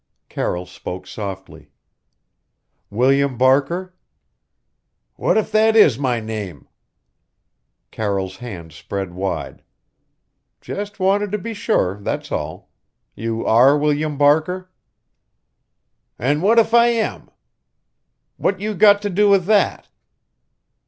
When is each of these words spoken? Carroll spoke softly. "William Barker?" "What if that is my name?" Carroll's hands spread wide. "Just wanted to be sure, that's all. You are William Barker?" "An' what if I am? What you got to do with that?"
Carroll 0.29 0.65
spoke 0.65 1.05
softly. 1.05 1.69
"William 2.89 3.37
Barker?" 3.37 3.93
"What 5.15 5.37
if 5.37 5.51
that 5.51 5.75
is 5.75 5.99
my 5.99 6.19
name?" 6.19 6.67
Carroll's 7.91 8.37
hands 8.37 8.73
spread 8.73 9.13
wide. 9.13 9.61
"Just 10.59 10.99
wanted 10.99 11.31
to 11.33 11.37
be 11.37 11.53
sure, 11.53 11.99
that's 12.01 12.31
all. 12.31 12.71
You 13.13 13.45
are 13.45 13.77
William 13.77 14.17
Barker?" 14.17 14.71
"An' 16.17 16.41
what 16.41 16.57
if 16.57 16.73
I 16.73 16.87
am? 16.87 17.29
What 18.37 18.59
you 18.59 18.73
got 18.73 19.03
to 19.03 19.09
do 19.11 19.29
with 19.29 19.45
that?" 19.45 19.87